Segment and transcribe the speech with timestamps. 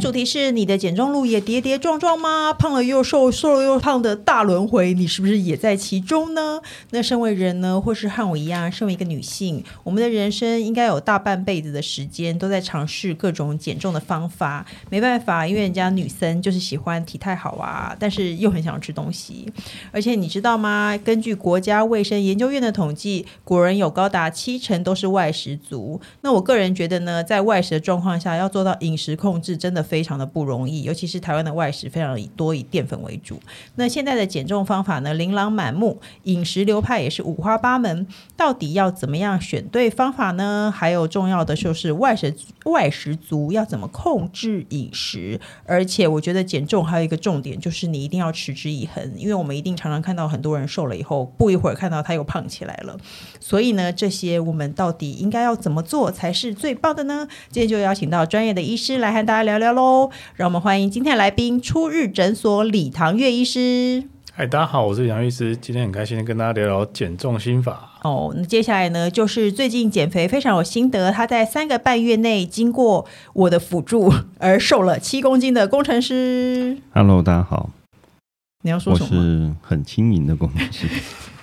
[0.00, 2.54] 主题是你的减重路也跌跌撞撞吗？
[2.54, 6.62] 胖了又瘦，瘦了又胖的大轮回，你是不是也在其中呢？
[6.92, 14.64] 那身为人呢，或是和我一样，身为一个女性，我们的人生应该有大半辈子的时间都在尝试各种减重的方法。
[14.88, 19.52] 没办法，因为人家女生就是喜欢体态好啊，但是又很想吃东西。
[19.92, 20.98] 而且你知道吗？
[21.04, 26.00] 根据国家卫生研究院的统计，国人有高达七成都是外食族。
[26.22, 29.89] 那我个人觉得呢，在外食的状况下，要做到饮食控制，真的。
[29.90, 33.40] 非常的不容易，尤其是台湾的外食非常以多以淀粉为主。
[33.74, 38.06] 那现在的减重方法呢，琳琅满目，饮食流派也是五花八门。
[38.36, 40.72] 到底要怎么样选对方法呢？
[40.74, 42.32] 还有重要的就是外食
[42.66, 45.40] 外食族要怎么控制饮食？
[45.66, 52.96] 而且我觉得减重还有一个重点就是你一定要持之以恒，因为我们一定常常看到很多人瘦了以后，不一会儿看到他又胖起来了。
[53.40, 57.26] 所以呢，这些我们到底应该要怎么做才是最棒的呢？
[57.50, 59.70] 今天就邀请到专业的医师来和大家聊聊。
[59.72, 59.79] 喽，
[60.34, 64.04] 让我们欢迎今天的来宾——初日诊所李唐月医师。
[64.32, 67.98] 嗨，大家好，我是李唐月医师，今天很开心跟大家聊聊减重心法。
[68.02, 76.78] 哦，那接下来呢，就是最近减肥非常有心得，他在三个半月内经过我的辅助 而瘦了七公斤的工程师。
[76.92, 77.70] Hello，大家好。
[78.62, 79.08] 你要说什么？
[79.10, 80.86] 我是很轻盈的工程师。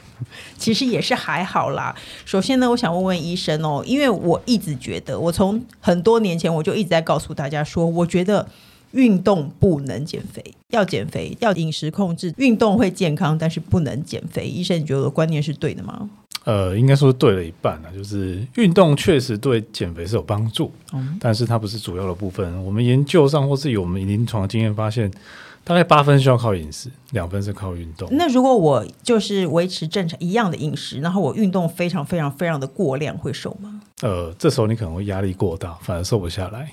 [0.57, 1.95] 其实也是还好啦。
[2.25, 8.47] 首先呢，我想问问医生哦，因为我一直觉得，我从很多年前我就一直在告诉大家说，我觉得
[8.91, 14.47] 运动不能减肥，要减肥要饮食控制，运动会健康，但是不能减肥。
[14.47, 16.09] 医生，你觉得我的观念是对的吗？
[16.43, 22.63] 呃，应该说对了一半啊，就是运动确实对减肥是有帮助，嗯，但是它不是主要的部分。
[22.65, 25.11] 我们研究上或是有我们临床的经验发现。
[25.67, 28.07] 大概八分需要靠饮食，两分是靠运动。
[28.11, 33.81] 那如果我就是维持正常一样的饮食，然后我运动非常非常非常的过量，会瘦吗？
[34.01, 36.71] 呃，这时候你可能会压力过大，反而瘦不下来。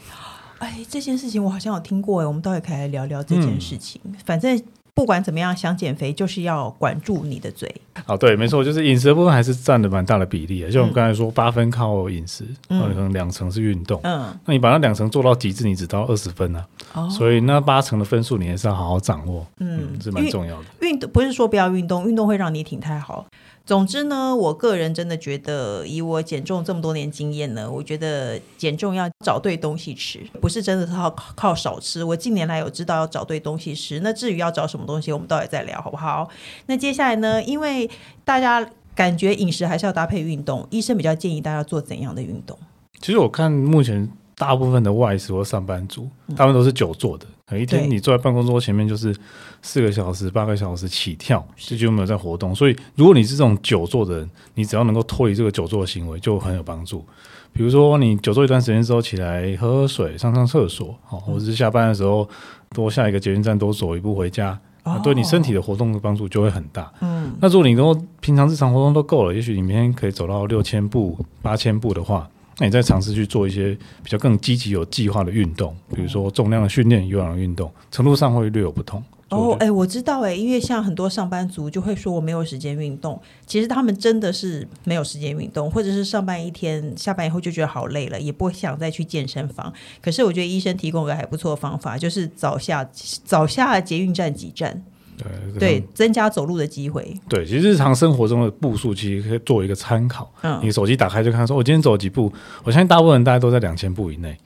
[0.59, 4.01] 哎，这件事情我好像有听过哎，我们待会可以来聊聊这件事情。
[4.05, 4.63] 嗯，反正。
[4.95, 7.69] 不管怎么样，想减肥就是要管住你的嘴。
[8.07, 10.71] 哦，对，没错，就是饮食的部分还是占了蛮大的比例的。
[10.71, 14.01] 就我们刚才说，八分靠饮食，嗯，可能两成是运动。
[14.05, 17.03] 嗯，那你把那两成做到极致，你只到二十分呢，啊。
[17.03, 19.45] 哦，所以那八成的分数，你还是要好好掌握。
[19.59, 20.67] 嗯，是蛮重要的。
[20.81, 23.27] 运动不是说不要运动，运动会让你体态好。
[23.67, 32.05] 总之呢，我个人真的觉得，以我减重这么多年经验呢，我觉得减重要找对东西吃，不是真的靠靠少吃。
[32.05, 36.29] 我近年来有知道要找对东西吃，那至于要找什么东西，我们到底再聊好不好？
[36.67, 37.89] 那接下来呢，因为
[38.23, 42.59] 大家感觉饮食还是要搭配运动，医生比较建议大家做怎样的运动？
[43.01, 47.27] 其实我看目前大部分的外食或上班族，他们都是久坐的。
[47.53, 49.15] 一天你坐在办公桌前面就是
[49.61, 52.55] 四个小时、八个小时起跳，这就没有在活动。
[52.55, 57.05] 所以，如果你是这种久坐的人，你只要能够脱离这个久坐的行为，就很有帮助。
[57.53, 62.27] 比如说，你久坐一段时间之后起来喝喝水、上上厕所，好，或者是下班的时候
[62.71, 64.59] 多下一个捷运站多走一步回家，
[65.03, 66.91] 对你身体的活动的帮助就会很大。
[67.03, 72.27] 嗯，那如果你都平常日常活动都够了，也许你明天可以走到六千步、八千步的话。
[72.59, 79.03] 那你再尝试去做一些比较更积极、有计划的运动，比如说重量的训练、有氧运动，程度上会略有不同。
[79.31, 89.73] 哦，哎，我知道，哎，因为像很多上班族就会说我没有时间运动，其实他们真的是没有时间运动，或者是上班一天下班以后就觉得好累了，也不想再去健身房。
[90.01, 92.89] 可是我觉得医生提供一个还不错的方法，就是早下
[93.25, 94.85] 早下捷运站几站。
[95.17, 97.15] 对对，增加走路的机会。
[97.29, 100.33] 对，其实日常生活中的步数其实可以做一个参考。
[100.43, 102.33] 嗯，你手机打开就看，说我今天走几步。
[102.65, 104.37] 我相信大部分人大家都在两千步以内。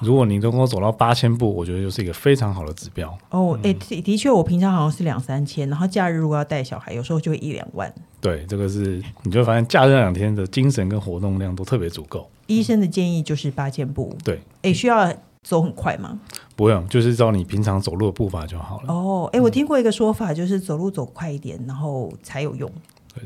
[0.00, 3.16] 如果你能够走到八千步，我觉得就是一个非常好的指标。
[3.30, 7.92] 哦，哎、嗯，的确，我平常好像是两三千，然后假日如果要带小孩，有时候就会一两万。
[8.20, 12.28] 对，这个是你就会发现假日那两天的精神跟活动量都特别足够。
[12.48, 14.16] 医生的建议就是八千步。
[14.24, 15.12] 对，哎，需要。
[15.46, 16.18] 走很快吗？
[16.54, 18.92] 不用，就是照你平常走路的步伐就好了。
[18.92, 22.70] 哦，哎，我听过一个说法，就是走路走快一点，然后才有用。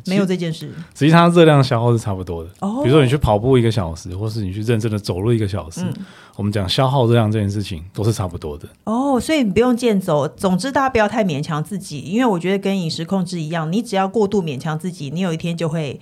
[0.07, 0.73] 没有这件事。
[0.95, 2.51] 实际上，热量消耗是差不多的。
[2.61, 5.95] 哦，比如说你去跑步一个小时，或是你去认真的走路一个小时，嗯，
[6.37, 8.67] 我们讲消耗热量这件事情都是差不多的。
[8.85, 10.27] 哦，所以你不用健走。
[10.27, 16.01] 总之，大家不要太勉强自己，因为我觉得跟饮食控制一样，你只要过度勉强自己，你有一天就会。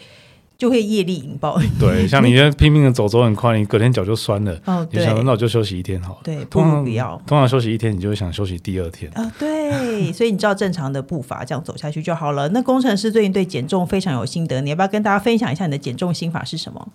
[0.56, 1.58] 就会业力引爆。
[1.78, 4.58] 对， 像你现在拼命的走，走很快，你隔天脚就酸了。
[4.64, 5.00] 哦，对。
[5.00, 6.20] 你想说那我就休息一天好了。
[6.24, 7.20] 对，通常不要。
[7.26, 9.10] 通常休息一天，你就会想休息第二天。
[9.12, 10.12] 啊，对。
[10.12, 12.48] 所以你知道正常的步伐这样走下去就好了。
[12.50, 16.88] 那工程师最近对减重非常有心得，你要不要跟大家分享一下你的减重心法是什么？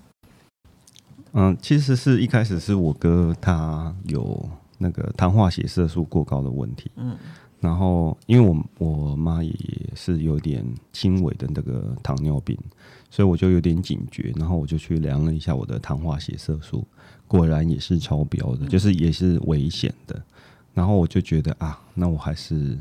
[1.33, 7.15] 嗯，其实是一开始是我哥他有那个糖化血色素过高的问题，嗯，
[7.59, 9.53] 然后因为我我妈也
[9.95, 12.57] 是有点轻微的那个糖尿病，
[13.09, 16.85] 所以我就有点警觉，然后我就去量了一下我的糖化血色素，
[17.27, 20.21] 果然也是超标的，就是也是危险的，
[20.73, 22.77] 然后我就觉得啊，那我还是。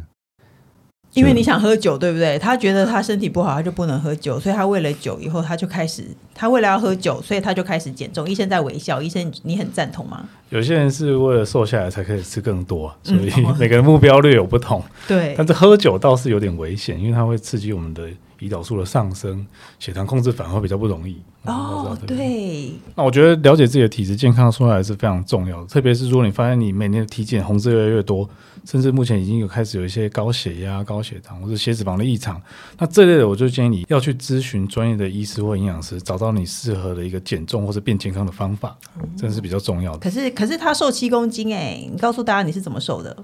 [1.14, 2.38] 因为你想喝酒，对不对？
[2.38, 8.28] 他觉得他身体不好，他就不能喝酒，所以他为了酒，以后他就开始，他为了要喝酒，所以他就开始减重。
[8.28, 10.28] 医生在微笑，医生，你很赞同吗？
[10.50, 14.82] 有些人是为了瘦下来才可以吃更多，所以每个人目标略有不同。
[15.08, 18.08] 对、嗯，但是喝酒倒是有点危险，因为它会刺激我们的
[18.40, 19.46] 胰岛素的上升，
[19.78, 21.20] 血糖控制反而会比较不容易。
[21.44, 22.72] 哦，对。
[22.94, 28.28] 那我觉得了解自己的体质健康说来是非常重要的，特别是如果你发现你每年的体检红字越来越多。
[28.64, 32.42] 甚至目前已经有开始有一些高血压、高血糖或者血脂肪的异常，
[32.76, 38.76] 那这类的我就建议你要去咨询专业的医师或营养师，找到你适合的一个减重或者变健康的方法，
[39.16, 39.98] 真的是比较重要的。
[39.98, 43.16] 可是，可是他瘦七公斤哎，你告诉大家你是怎么瘦的？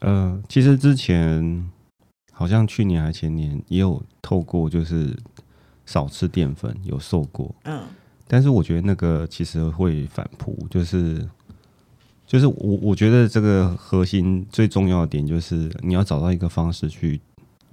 [0.00, 1.70] 呃，其实之前
[2.40, 5.14] 好像去年还前年也有透过就是
[5.84, 7.82] 少吃淀粉有瘦过，嗯，
[8.26, 11.28] 但是我觉得那个其实会反扑，就是。
[12.26, 17.20] 就是我，我觉得这个核心最重要的点就是你要找到一个方式去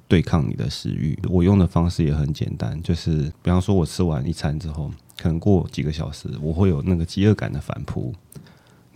[0.07, 1.15] 对抗你的食欲。
[1.29, 8.11] 我用的方式也很简单，就是比方说我吃完一餐之后，可能过几个小时，我会有那个饥饿感的反扑。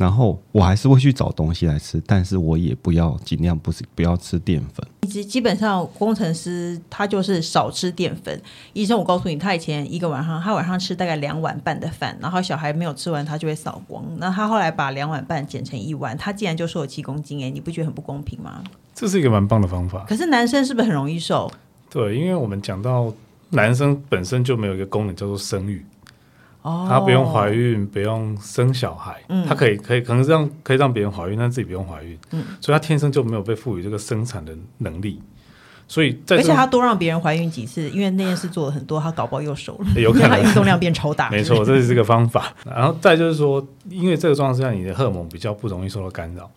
[0.01, 4.83] 然后我还是会去找东西来吃，但是我也不要尽量不是不要吃淀粉。
[5.07, 8.41] 基基本上工程师他就是少吃淀粉。
[8.73, 14.03] 医生，我告诉你，他以前一个晚上他晚上吃大概两碗半的饭，然后小孩没有吃完他就会扫光。
[14.17, 18.63] 那他后来把两碗半减成一碗，他竟然就瘦了七公斤哎，你不觉得很不公平吗？
[18.95, 20.03] 这是一个蛮棒的方法。
[20.09, 21.51] 可是男生是不是很容易瘦？
[21.91, 23.13] 对，因为我们讲到
[23.51, 25.85] 男生本身就没有一个功能叫做生育。
[26.63, 35.21] 她不用怀孕，不用生小孩，她、嗯、可以可以可能让可以让别人怀孕，但自己不用怀孕，嗯、所以她天生就没有被赋予这个生产的能力，
[35.87, 40.29] 所以在而且她多让别人怀孕几次，因为那件事做了很多，她搞不好又熟了， 有可能。
[40.29, 42.53] 她运动量变超大，没错，这是这个方法。
[42.65, 46.49] 然后再就是说，因为这个状况下，你的荷尔蒙比较不容易受到干扰，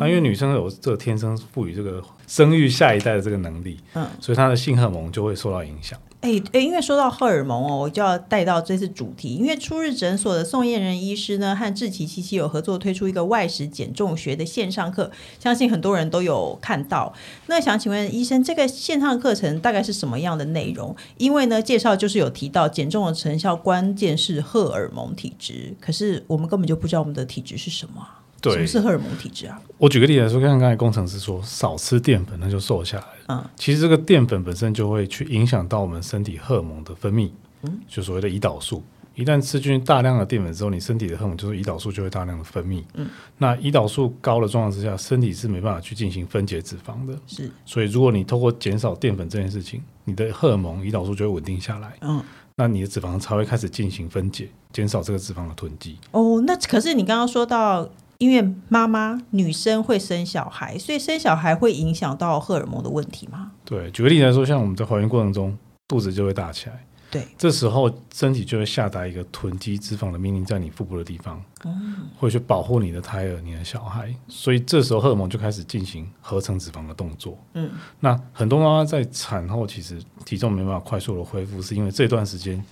[0.00, 5.98] 因为女生有这天生赋予这个生育下一代的这个能力，嗯，所以她的性荷尔蒙就会受到影响。
[6.20, 9.36] 哎哎，因为说到荷尔蒙哦，我就要带到这次主题。
[9.36, 17.14] 因为初日诊所的宋燕人医师呢，和志奇七七有合作推出一个外食减重学的线上课，相信很多人都有看到。
[17.46, 20.94] 那想请问医生，这个线上课程大概是什么样的内容？
[21.16, 28.06] 因为呢，介绍就是有提到减重的成效关键是荷尔蒙体质，可是我们根本就不知道我们的体质是什么。
[28.40, 29.60] 对，什么是荷尔蒙体质啊？
[29.78, 33.24] 我举个例子来说，刚刚才工程师说少吃淀粉，那就瘦下来了。
[33.28, 37.30] 嗯，其实这个淀粉本身就会去影响到我们身体荷尔蒙的分泌，
[37.62, 38.82] 嗯，就所谓的胰岛素。
[39.16, 42.82] 一旦吃进大量的淀粉之后，你身体的荷尔蒙就是胰岛素就会大量的分泌。
[42.94, 43.06] 嗯，
[43.36, 47.14] 那胰岛素高的状况之下，身体是没办法去进行分解脂肪的。
[47.26, 51.92] 是，所以如果你透过减少淀粉这件事情，你的荷尔蒙胰岛素就会稳定下来。
[52.00, 52.22] 嗯，
[52.54, 55.98] 那你的脂肪才会开始进行分解，减少这个脂肪的囤积。
[56.12, 57.90] 哦，那可是你刚刚说到。
[58.20, 63.52] 因为妈妈女生会生小孩，所以生小孩会影响到荷尔蒙的问题吗？
[63.64, 65.56] 对，举个例子来说，像我们在怀孕过程中，
[65.88, 82.62] 肚子就会大起来，对，这时候身体就会下达一个囤积脂肪的命令，在你腹部的地方，嗯，会去保护你的胎儿、你的小孩，所以这时候荷尔蒙就开始进行合成脂肪的动作，嗯，那很多妈妈在产后其实体重没办法快速的恢复，是因为这段时间。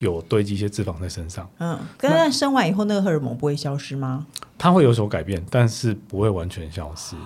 [0.00, 4.26] 有堆积一些脂肪在身上，嗯，可是生完以后那个荷尔蒙不会消失吗？
[4.58, 7.16] 它会有所改变，但是不会完全消失。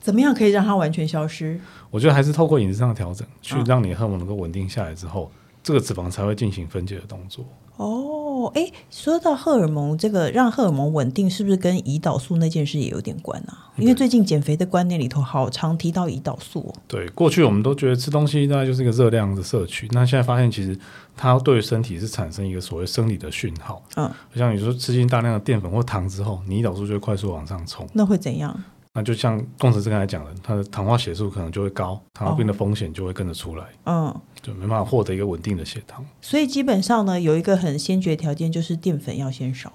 [0.00, 1.58] 怎么样可以让它完全消失？
[1.90, 7.44] 我觉得还是透过饮食上的调整，去让你的荷尔蒙能够稳定下来之后，嗯，这个脂肪才会进行分解的动作。
[7.78, 13.72] 哦，哎，说到荷尔蒙，这个让荷尔蒙稳定，是不是跟胰岛素那件事也有点关啊？
[13.76, 16.74] 因为最近减肥的观念里头，好常提到胰岛素哦。
[16.86, 20.78] 对，过去我们都觉得吃东西大概就是一个热量的摄取，那现在发现其实
[21.16, 23.82] 它对身体是产生一个所谓生理的讯号。
[23.96, 27.86] 嗯，像你说吃进大量的淀粉或糖之后，你胰岛素就会快速往上冲。
[27.92, 28.64] 那会怎样？
[28.96, 33.66] 那就像工程师刚才讲的，他的糖化血素可能就会高，糖尿病的风险就会跟着出来。
[33.84, 36.02] 哦、嗯，就没办法获得一个稳定的血糖。
[36.22, 39.70] 所以基本上呢，有一个很先决条件，就是淀粉要先少。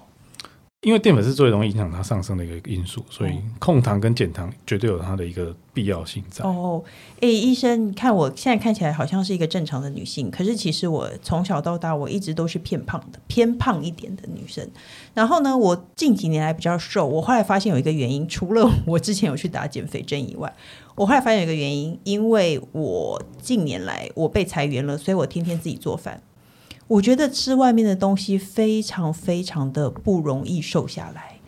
[0.82, 6.44] 因为淀粉是最容易影响它上升的一个因素，所以控糖跟减糖绝对有它的一个必要性在。
[6.44, 6.82] 哦，
[7.20, 14.68] 哎，医生，你看我现在看起来好像是一个正常的女性，可是其实我从小到大我一直都是偏胖的，偏胖一点的女生。
[15.14, 20.52] 然后呢，我近几年来比较瘦，我后来发现有一个原因，除了 我之前有去打减肥针以外，
[20.96, 26.20] 我后来发现有一个原因，因为我近年来我被裁员了，所以我天天自己做饭。
[26.92, 31.38] 我觉得吃外面的东西非常非常的不容易瘦下来。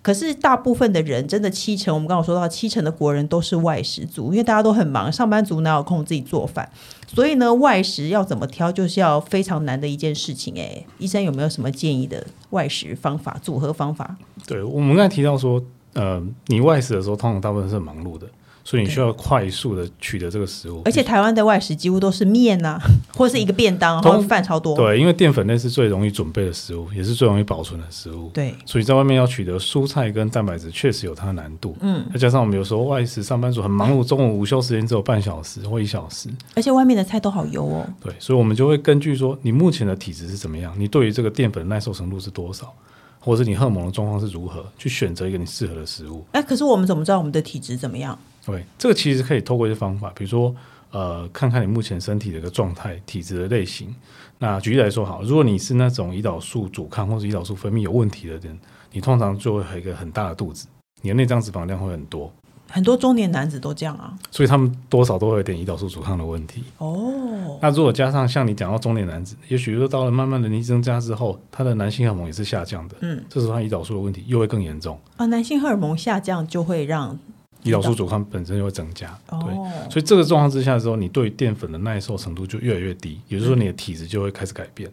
[0.00, 6.68] 可是大部分的人，真的七成，我们刚刚说到七成的国人都是外食族，因为大家都很忙，上班族哪有空自己做饭？
[7.08, 10.54] 所以呢，外食要怎么挑，就是要非常难的一件事情。
[10.56, 14.16] 哎，医生有没有什么建议的外食方法、组合方法？
[14.46, 15.62] 对，我们刚才提到说，
[15.94, 18.26] 呃，你外食的时候，通常大部分是很忙碌的。
[18.64, 22.82] 所以你需要快速的取得这个食物，而且台湾的外食几乎都是面呐、啊，
[23.14, 24.76] 或是一个便当，然后饭超多。
[24.76, 28.30] 对，因为淀粉类是最容易准备的食物，也是最容易保存的食物。
[28.32, 31.76] 对，所以在外面要取得蔬菜跟蛋白质，确实有它的难度。
[31.80, 37.86] 嗯，再加上我们有时候外食上班族很忙碌，中午午休时间只有半小时或一小时，而且外面的菜都好油哦。
[38.00, 42.72] 对，所以我们就会根据说你目前的体质是怎么样，你对于这个淀粉耐受程度是多少，
[43.18, 46.24] 或者是你荷尔蒙的状况是如何，去选择一个你适合的食物。
[46.32, 48.18] 哎，可是我们怎么知道我们的体质怎么样？
[48.44, 50.54] 对，这个其实可以透过一些方法，比如说，
[50.90, 53.94] 呃，看看你目前身体的一个状态、体质的类型。
[54.38, 58.58] 那举例来说，好，如果你是那种胰岛素阻抗或者胰岛素分泌有问题的人，
[58.90, 60.66] 你通常就会有一个很大的肚子，
[61.00, 62.32] 你的内脏脂肪量会很多。
[62.68, 66.64] 很多中年男子都这样啊，所以他们多少都会有点胰岛素阻抗的问题。
[66.78, 72.96] 哦，那如果加上像你讲到中年男子，也许说到了慢慢的年纪增加之后，他的男性荷尔蒙也是下降的。
[73.02, 74.98] 嗯，这时候他胰岛素的问题又会更严重。
[75.16, 77.18] 啊，男性荷尔蒙下降就会让。
[77.64, 79.54] 胰岛素阻抗本身就会增加，对，
[79.90, 84.90] 所以这个状况之下的时候，你对淀粉的耐受程度就越来越低，也就是说你的体质就会开始改变。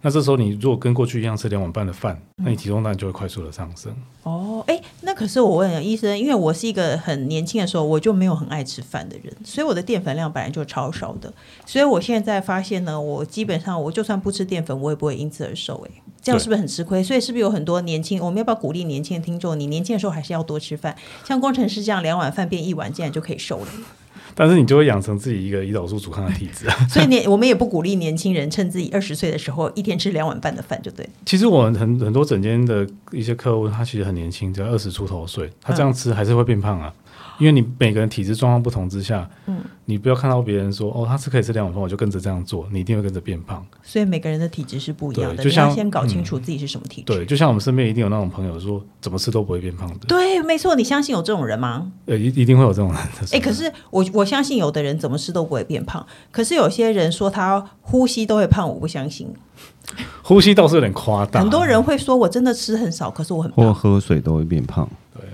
[0.00, 3.92] 那这时候你如果跟过去一样吃两碗半的饭，那你体重当然就会快速的上升。
[4.22, 11.32] 哦，哎，那可是我问医生，因为我是一个很年轻的时候我就没有很爱吃饭的人，所以我的淀粉量本来就超少的，
[11.66, 15.84] 所以我现在发现呢，我基本上我就算不吃淀粉，我也不会因此而瘦。
[15.90, 17.02] 哎，这样是不是很吃亏？
[17.02, 19.58] 所以是不是有很多年轻，我们要不要鼓励年轻的听众？
[19.58, 20.96] 你年轻的时候还是要多吃饭，
[21.26, 23.66] 像工程师这样两碗饭变一碗，这样就可以瘦了。
[24.40, 31.04] 但是你就会养成自己一个胰岛素阻抗的体质啊， 所以年我们也不鼓励年轻人趁自己二十岁的时候一天吃两碗饭的饭就对。
[31.26, 36.92] 其实我们很很多整间的一些客户，他其实很年轻，只要二十出头岁，他这样吃还是会变胖啊。
[36.94, 37.04] 嗯
[37.38, 43.64] 因为你每个人体质状况不同之下，嗯，你不要看到别人说哦，他是可以吃两碗饭，我就跟着这样做，你一定会跟着变胖。
[43.82, 47.06] 所以每个人的体质是不一样的，就像你要先搞清楚自己是什么体质。
[47.06, 50.06] 对，就像我们身边一定有那种朋友说，怎么吃都不会变胖的。
[50.06, 51.90] 对，没错，你相信有这种人吗？
[52.06, 53.00] 呃，一一定会有这种人。
[53.32, 59.28] 哎，可是我我相信有的人怎么吃都不会变胖，可是有些人说他呼吸都会胖，我不相信。
[60.22, 61.40] 呼吸倒是有点夸大。
[61.40, 63.64] 很多人会说我真的吃很少，可是我很胖。
[63.64, 64.86] 或喝水都会变胖。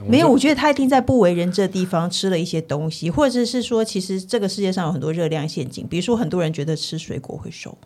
[0.06, 5.86] 没有，我觉得他一定在不为人知的地方吃了一些东西，或者是说，其实这个世界上有很多热量陷阱。
[5.86, 7.76] 比如说，很多人觉得吃水果会瘦。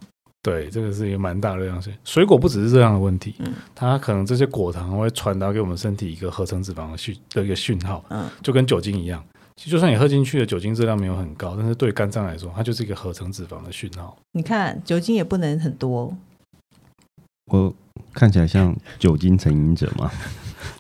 [0.43, 2.01] 对，这个是一个蛮大的热量陷阱。
[2.05, 9.23] 水果不只是热量的问题，嗯，它可能这些果糖会传达给我们身体一个合成脂肪的讯的一个讯号，嗯，就跟酒精一样。
[9.57, 14.17] 其实就算你喝进去的酒精质量没有很高，但是对肝脏来说，它就是一个合成脂肪的讯号。
[14.33, 16.17] 你看，酒精也不能很多。
[17.51, 17.75] 我
[18.13, 20.11] 看起来像酒精成瘾者吗？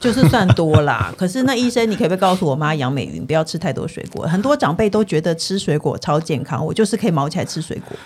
[0.00, 4.26] 就是算多啦，可是那医生，你可不可以告诉我妈杨美云不要吃太多水果？
[4.26, 7.97] 很多长辈都觉得吃水果超健康，我就是可以毛起来吃水果。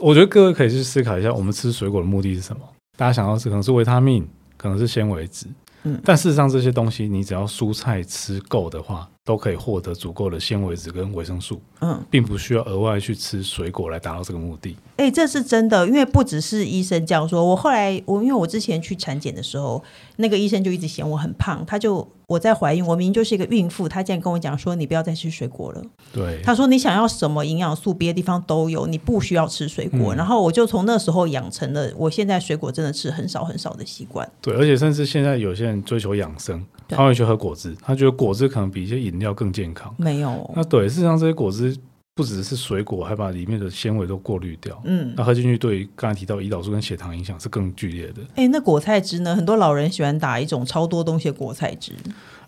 [0.00, 2.62] 我觉得各位可以去思考一下，我们吃水果的目的是什么？
[2.96, 4.26] 大家想到是可能是维他命，
[4.56, 5.46] 可能是纤维质，
[5.84, 9.08] 嗯，但事实上这些东西，你只要蔬菜吃够的话。
[9.24, 14.76] 都可以获得足够的纤维质跟维生素，嗯，并不需要额外去吃水果来达到这个目的。
[14.96, 17.42] 哎、欸，这是真的，因为不只是医生这样说。
[17.42, 19.82] 我后来，我因为我之前去产检的时候，
[20.16, 25.82] 那个医生就一直嫌我很胖，他就我在怀孕，我明明就是一个孕妇，他竟然跟我讲说，你不要再吃水果了。
[26.12, 30.14] 对，他说你想要什么营养素，别的地方都有，你不需要吃水果。
[30.14, 34.30] 嗯、然后我就从那时候养成了，我现在水果真的吃很少很少的习惯。
[34.42, 36.62] 对，而且甚至现在有些人追求养生。
[36.86, 39.94] 他会去喝果汁，他觉得果汁可能比一些饮料更健康。
[39.98, 41.76] 没有，那对，事实上这些果汁
[42.14, 44.80] 不只是水果，还把里面的纤维都过滤掉。
[44.84, 48.22] 嗯，那喝进去对刚才提到胰岛素跟血糖影响是更剧烈的。
[48.36, 49.34] 哎、欸，那果菜汁呢？
[49.34, 51.92] 很多老人喜欢打一种超多东西的果菜汁。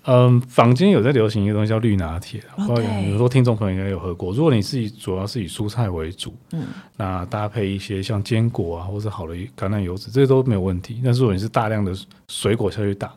[0.04, 4.32] 嗯，坊间有在流行一个东西叫绿拿铁，不知道有很多听众朋友应该有喝过。
[4.32, 11.00] 如果你是以主要是以蔬菜为主，嗯，那搭配一些像坚果啊，或者好的橄榄油脂，这些都没有问题。
[11.04, 11.92] 但是如果你是大量的
[12.28, 13.12] 水果下去打。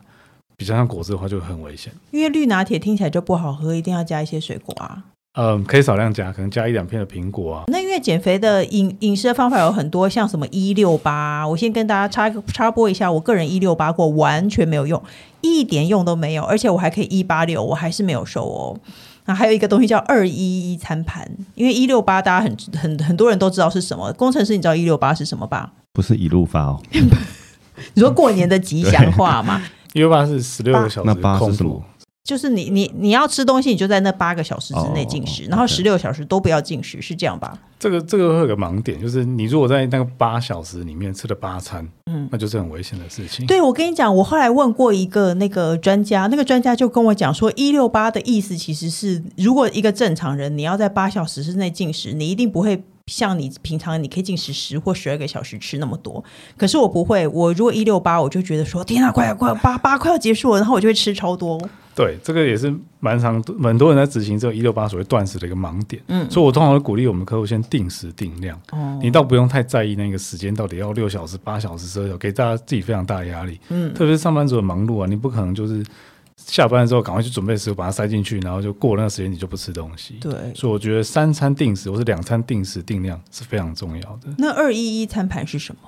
[0.60, 5.04] 比较像果汁的话就很危险，因为绿拿铁听起来就不好喝，一定要加一些水果啊。
[5.32, 7.64] 嗯，可以少量加，可能加一两片的苹果啊。
[7.68, 15.02] 那因为减肥的饮饮食的方法有很多，像什么一六八，我先跟大家插插播一下，我个人一六八过完全没有用，
[15.40, 18.78] 一点用都没有，而且我还可以一八六，我还是没有瘦哦。
[19.24, 25.72] 那还有一个东西叫二一一餐盘，因为一六八大家很很很多人都知道是什么，工程师你知道一六八是什么吧？
[25.94, 26.82] 不是一路发哦，
[27.94, 29.62] 你说过年的吉祥话嘛？
[29.92, 31.82] 一六八是十六个小时空腹，
[32.22, 37.58] 就是你你你要吃东西，你就在那八个小时之内进食，哦、然后十六小时都不要进食，哦 okay、是这样吧？
[37.78, 43.46] 这个这个会有个盲点，就是你如果在那个八小时里面吃了八餐，嗯，那就是很危险的事情。
[43.46, 52.84] 对，我跟你讲，我后来问过一个那个专家，那个专家就跟我讲说，一六八的意思其实是，如果一个正常人你要在八小时之内进食，你一定不会。
[53.10, 56.22] 像你平常你可以进食十或十二个小时吃那么多，
[56.56, 57.26] 可是我不会。
[57.26, 61.60] 我如果一六八，我就觉得说天啊，快要快要八八快要结束了，然后我就会吃超多。
[61.94, 66.00] 对，这个也是蛮常很多人在执行这个一六八所谓断食的一个盲点。
[66.06, 68.58] 嗯，所以我通常会鼓励我们客户先定时定量。
[68.70, 73.60] 哦，你倒不用太在意那个时间到底要六小时、八小时、十二小时，给大家自己非常大的压力。
[73.68, 75.84] 嗯，特别是上班族很忙碌啊，你不可能就是。
[76.50, 80.14] 下班之后赶快去准备食物，把它塞进去，然后就过那个时间，你就不吃东西。
[80.20, 84.34] 对，所以我觉得三餐定时或是两餐定时定量是非常重要的。
[84.36, 85.80] 那二一一餐盘是什么？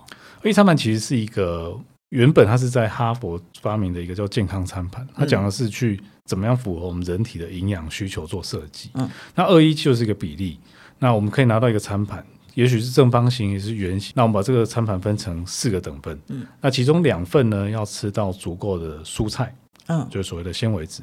[0.42, 1.76] 二一餐盘其实是一个
[2.10, 8.90] 原本它是在哈佛发明的一个叫健康餐盘，它讲的是去怎么样符合我们人体的营养需求做设计。
[8.94, 10.60] 嗯，那二一就是一个比例，
[11.00, 14.12] 那我们可以拿到一个餐盘，也许是正方形，也是圆形。
[14.14, 19.52] 那我们把这个餐盘分成四个等份，嗯，那其中两份呢要吃到足够的蔬菜。
[19.92, 21.02] 嗯，就是所谓的纤维质。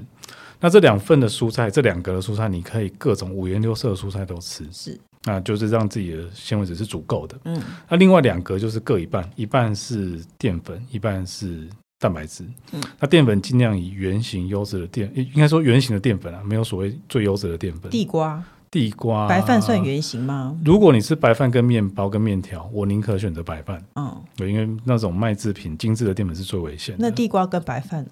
[0.59, 7.37] 那这两份的蔬菜，这两格的蔬菜，你可以各种五颜六色的蔬菜都吃，是，那就是让自己的纤维质是足够的。
[7.45, 11.65] 嗯，那另外两格就是各一半，一半是淀粉，一半是
[11.97, 12.43] 蛋白质。
[12.73, 17.89] 嗯，那淀粉尽量以原型优质的淀，应该说原型的淀粉啊，没有所谓最优质的淀粉。
[17.89, 20.57] 地瓜，地瓜，白饭算圆形吗？
[20.65, 23.81] 如果你吃白饭跟面包跟面条，我宁可选择白饭。
[23.95, 27.07] 嗯，对，因为那种麦制品精致的淀粉是最危险的。
[27.07, 28.05] 那地瓜跟白饭？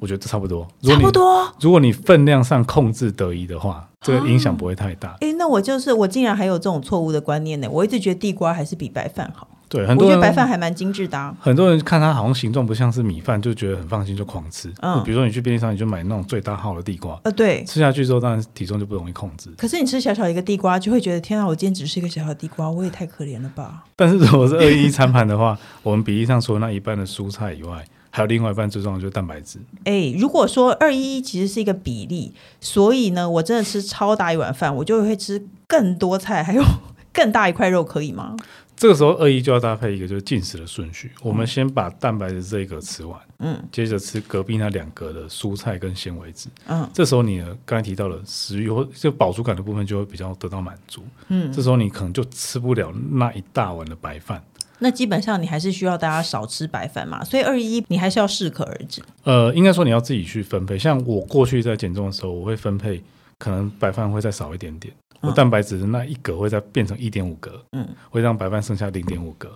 [0.00, 1.52] 我觉得差不多，差不多。
[1.60, 5.16] 如果你分量上控制得宜的话，这个影响不会太大。
[5.20, 7.68] 哎、啊，那我就是我竟然还有这种错误的观念呢！
[7.70, 9.48] 我一直觉得地瓜还是比白饭好。
[9.68, 11.36] 对，很多人我觉得白饭还蛮精致的、啊。
[11.38, 14.72] 很多人看它好像形状不像是米饭，就觉得很放心，就狂吃。
[14.80, 17.20] 嗯，比如说你去便利商店，你就买那种最大号的地瓜。
[17.24, 19.50] 呃，对，吃下去之后，当然体重就不容易控制。
[19.58, 23.84] 可是你吃小小一个地瓜，就会觉得天啊，我今天只是一个小小的地瓜，我也太可怜了吧。
[23.94, 27.84] 但是如果是二一一餐盘的话，我们比例上除了那一半的蔬菜以外。
[28.18, 29.60] 还有另外一半最重要的就是蛋白质。
[29.84, 36.62] 哎，如果说二一一其实是一个比例，所以呢，我真的吃超大一碗饭，我就会吃更多菜，还有
[37.14, 38.34] 更大一块肉，可以吗？
[38.76, 54.42] 这个时候二一就要搭配一个就是进食的顺序，我们先把蛋白质这一格吃完，嗯，接着吃隔壁那两格的蔬菜跟纤维质，嗯，这时候你呢刚才提到了食欲或就饱足感的部分就会比较得到满足，嗯，这时候你可能就吃不了那一大碗的白饭。
[54.80, 59.02] 那基本上你还是需要大家少吃白饭嘛，所以二一你还是要适可而止。
[59.24, 60.78] 呃，应该说你要自己去分配。
[60.78, 63.02] 像我过去在减重的时候，我会分配，
[63.38, 69.50] 可能白饭会再少一点点，嗯、我蛋白质的那一格会再变成一点五格，嗯，会让白饭剩下零点五格。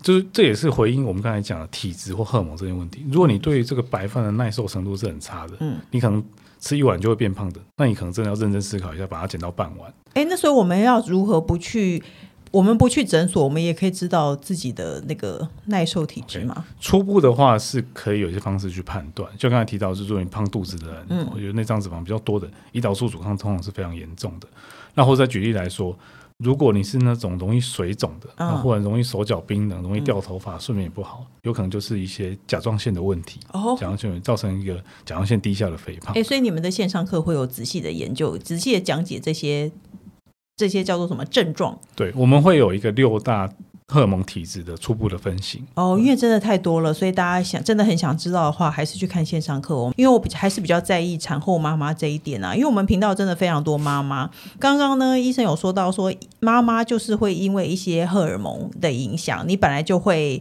[0.00, 3.04] 就是这也是回应我们刚才讲的体质或荷尔蒙这些问题。
[3.08, 6.24] 如果你对于这个白饭的耐受程度是很差的，嗯，你可能
[6.58, 9.92] 吃一碗就会变胖的，那你可能真的要认真思考一下，把它减到半碗。
[10.14, 12.02] 哎，那所以我们要如何不去？
[12.52, 16.54] 我们不去诊所，我们也可以知道自己的那个耐受体质嘛。
[16.54, 16.84] Okay.
[16.84, 24.46] 初步的话是可以有一些方式去判断，就刚才提到，就是说你胖肚子的人，嗯，我觉得内脏脂肪比较多的，胰岛素阻抗通常是非常严重的。
[24.94, 25.98] 那或者再举例来说，
[26.36, 33.40] 如果你是那种容易水肿的，嗯、或者容易手脚冰冷、容易掉头发、睡眠也不好，有可能就是一些甲状腺的问题。
[33.54, 34.74] 哦，甲状腺造成一个
[35.06, 36.14] 甲状腺低下的肥胖。
[36.14, 39.72] 哎，所以你们的线上课会有仔细的研究，仔细的讲解这些。
[40.62, 41.76] 这些叫做什么症状？
[41.96, 43.50] 对，我们会有一个六大
[43.88, 45.60] 荷尔蒙体质的初步的分型。
[45.74, 49.92] 哦，因为真的太多了，所以大家想真的很想知道的话，还是去看线上课哦。
[49.96, 54.30] 因为我还是比较在意产后妈妈这一点啊，因为我们频道真的非常多妈妈。
[54.60, 60.40] 刚刚呢，医生有说到说，妈妈就是会因为一些荷尔蒙的影响，你本来就会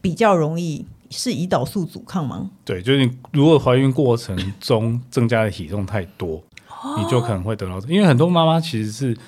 [0.00, 2.48] 比较容易是胰岛素阻抗吗？
[2.64, 7.80] 对，就是你如果怀孕过程中增加的体重太多，哦、你就可能会得到。
[7.88, 9.18] 因为很多妈妈其实是。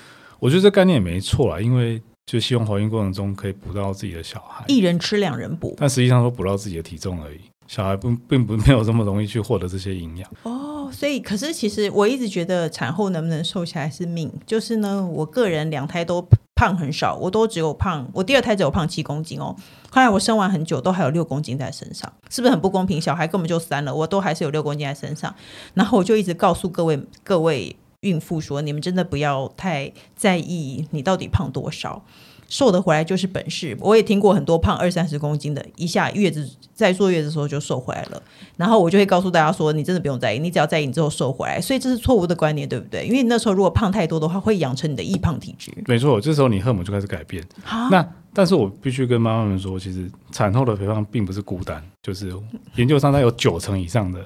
[0.41, 10.27] 我觉得这概念也没错啊，因为就希望怀孕过程中可以补到自己的小孩，一人吃两人补，但实际上都补到自己的体重而已，小孩不并不 没有这么容易去获得这些营养。
[10.41, 16.25] 哦，所以可是其实我一直觉得产后能不能瘦下来是命，就是呢，我个人两胎都
[16.55, 19.55] 胖很少，我都只有胖，我第二胎只有胖七公斤哦，
[19.91, 22.99] 后来我生完很久都还有六公斤在身上，是不是很不公平？
[22.99, 25.35] 小孩根本就三了，我都还是有六公斤在身上，
[25.75, 27.75] 然后我就一直告诉各位各位。
[28.01, 32.03] 孕妇说：“你们真的不要太在意你到底胖多少，
[32.47, 33.77] 瘦得回来就是本事。
[33.79, 38.21] 我也听过很多胖二三十公斤的，一下月子在坐月子的时候就瘦回来了。
[38.57, 41.61] 然后我就会告诉大家说，你真的不用在意，你只要在意你之后瘦回来。
[41.61, 43.05] 所以这是错误的观念，对不对？
[43.05, 45.71] 因为你那时候如果胖太多的话，会养成你的易胖体质。
[45.85, 47.45] 没错，这时候你荷尔蒙就开始改变。
[47.63, 52.33] 哈那但是我必须跟妈妈们说，其实产后的肥胖并不是孤单，就是
[52.77, 54.25] 研究上它有九成以上的。”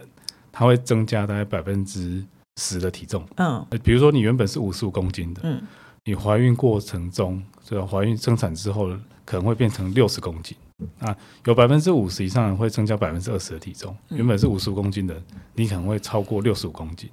[0.58, 2.24] 它会增加大概百分之
[2.62, 3.24] 十的体重。
[3.38, 5.62] 嗯，比如说你原本是五十五公斤的，嗯，
[6.06, 8.90] 你怀孕过程中，这个怀孕生产之后
[9.24, 10.56] 可能会变成六十公斤。
[11.00, 11.16] 啊，
[11.46, 13.96] 有百分之五十以上会增加百分之二十的体重。
[14.10, 15.16] 原本是五十五公斤的，
[15.54, 17.10] 你可能会超过六十五公斤。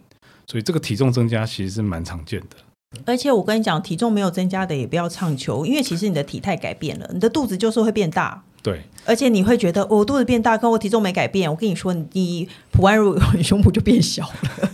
[0.48, 2.56] 所以这个体重增加其实是蛮常见的。
[3.06, 8.42] 而且我跟你讲，体重没有增加的也不要唱求，因为其实你的体态改变了，你的肚子就是会变大。
[8.62, 11.50] 对，而且你会觉得我肚子变大，跟我体重没改变。
[11.50, 14.22] 我跟你说，你普安乳你胸部就变小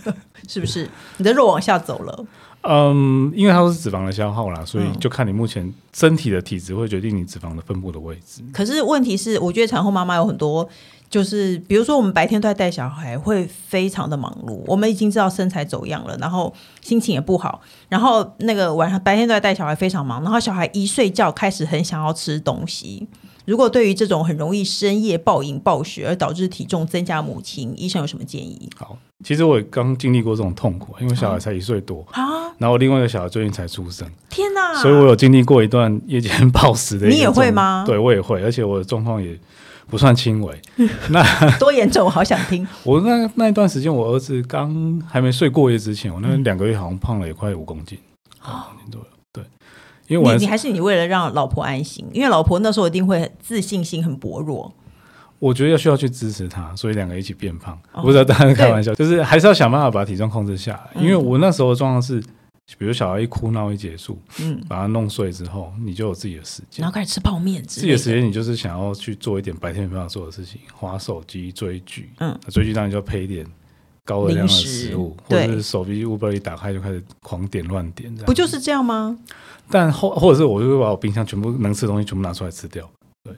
[0.04, 0.14] 了，
[0.46, 0.88] 是不是？
[1.16, 2.24] 你的肉往下走了。
[2.62, 8.42] 嗯，因为它都是脂肪的消耗啦，所以就看你目前身体的体质会决定你脂肪的分布的位置。
[8.52, 10.68] 可是问题是，我觉得产后妈妈有很多。
[11.10, 14.62] 就是比如说，我们白天都在带小孩，会非常的忙碌。
[14.66, 20.22] 我们已经知道身材走样了，然后心情也不好，然后那个晚上白天都在带小孩，非常忙。
[20.22, 23.08] 然后小孩一睡觉，开始很想要吃东西。
[23.48, 28.68] 如果对于这种很容易深夜暴饮暴食而导致体重增加母亲，医生有什么建议？
[28.76, 32.22] 好，其实我也刚经历过这种痛苦，因为小孩才一岁多啊，
[32.58, 34.74] 然后另外一个小孩最近才出生，天哪！
[34.82, 37.08] 所以我有经历过一段夜间 暴食的。
[37.08, 37.84] 你也会吗？
[37.86, 39.38] 对，我也会，而且我的状况也。
[39.90, 40.54] 不算轻微，
[41.08, 42.04] 那多严重？
[42.04, 42.68] 我好想听。
[42.84, 47.98] 我那那一段时间，我儿子刚还没睡过夜之前，我那两个月好像胖了也快五公斤，
[48.42, 49.06] 啊、嗯，多了。
[49.08, 49.17] 对，
[50.08, 54.74] 因为我你，你还是你为了让老婆安心，因为老婆那时候一定会自信心很薄弱。
[55.38, 57.78] 我觉得要需要去支持他，所以两个一起变胖。
[57.92, 60.90] 哦、不知道当然开玩笑，就是还是要想办法把体重控制下来。
[60.96, 62.20] 嗯、因为我那时候的状况是。
[62.76, 67.62] 比如小孩一哭闹一结束，嗯，把他弄睡之后，你就有自己的时间，然后开始吃泡面。
[67.62, 73.46] 自己的时间，你就是想要去做一点白天没办法做的事情，划手机、追剧，嗯，追剧当然就要配一点
[74.08, 79.18] 高热量的食物，或者是手机 Uber 一打开就开始狂点乱点，这样不就是这样吗？
[79.70, 82.90] 但或或者是我就会把我冰箱全部能吃的东西全部拿出来吃掉，
[83.22, 83.34] 对。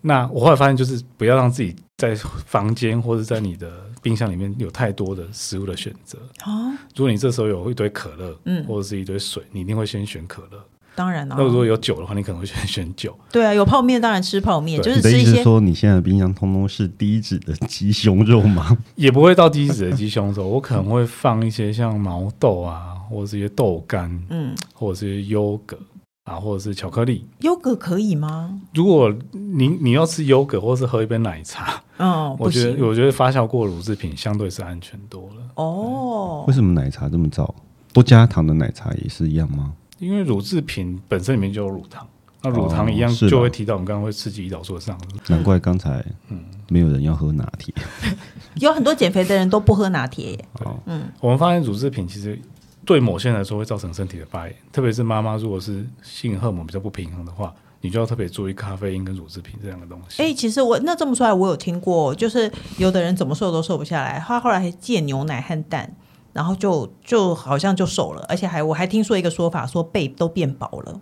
[0.00, 3.70] 那我后来发现，就是不要让自己在房间或者在你的
[4.02, 6.18] 冰箱里面有太多的食物的选择。
[6.42, 10.64] 啊，如果你这时候有一堆可乐，嗯，或者是一堆水，你一定会先选可乐。
[10.98, 13.16] 当然了，那如果有酒的话，你可能会选选酒。
[13.30, 15.18] 对啊，有泡面当然吃泡面，就是吃一些。
[15.18, 18.76] 你的意思说，你现在的冰箱通通是低脂的鸡胸肉吗？
[18.96, 25.78] 也不会到低脂的鸡胸肉，我可能会放一些像毛豆啊，或者是一些豆干，嗯，或者是优格。
[26.24, 28.60] 啊，或者是巧克力，优格可以吗？
[28.74, 35.36] 如果你你要吃优格，或是喝一杯奶茶，嗯，我觉得我觉得发酵过乳制品相对是安全多了。
[35.54, 37.54] 哦，为什么奶茶这么糟？
[37.94, 39.72] 不加糖的奶茶也是一样吗？
[39.98, 42.06] 因为乳制品本身里面就有乳糖，
[42.42, 45.20] 那乳糖一样就会提到我们刚刚会刺激胰岛素的上升。
[45.28, 47.74] 难怪刚才嗯没有人要喝拿铁，
[48.60, 50.44] 有很多减肥的人都不喝拿铁耶。
[50.64, 52.38] 哦，嗯，我们发现乳制品其实。
[52.84, 60.22] 对某些人来说会造成身体的发炎，特别是妈妈如果是性荷尔蒙比较不平衡的话，你就要特别注意咖啡因跟乳制品这样的东西。
[60.22, 65.94] 哎、欸，其实我那这么说来，我有听过，就是有的人怎么瘦都瘦不下来，他后来还戒牛奶和蛋，
[66.38, 71.00] 然后就就好像就瘦了，而且还我还听说一个说法，说背都变薄了。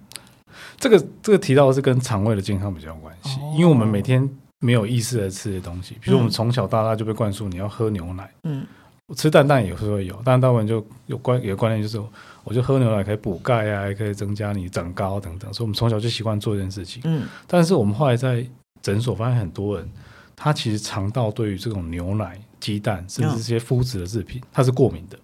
[0.79, 4.27] 这个这个提到的是跟肠胃的健康比较有关系，哦、因为我们每天
[4.61, 8.66] 没有意识的吃的东西，比如我们从小到大就被灌输你要喝牛奶，嗯。
[9.14, 12.05] 吃蛋蛋也是会有，但大部分就有关有个观念，就是
[12.42, 17.01] 我就喝牛奶可以补钙啊，也可以增加你长高等等，所以我们从小就习惯做这件事情。
[17.05, 18.44] 嗯，但是我们后来在
[18.83, 19.88] 诊所发现，很多人
[20.35, 25.16] 他其实肠道对于这种牛奶、鸡蛋，甚至这些麸质的制品，它是过敏的。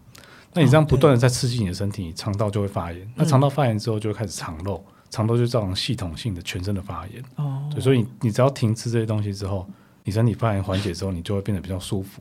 [0.55, 3.11] 那你这样不断的在刺激你的身体，肠道就会发炎。
[3.15, 7.23] 那肠道发炎之后，就会开始肠漏，肠漏就造成系统性的全身的发炎。
[7.37, 9.67] 哦，所以你你只要停吃这些东西之后，
[10.05, 12.21] 你身体发炎缓解之后，你就会变得比较舒服。